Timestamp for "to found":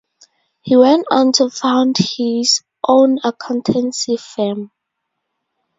1.33-1.95